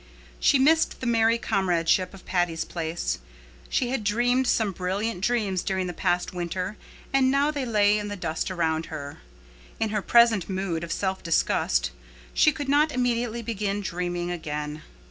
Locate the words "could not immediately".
12.51-13.43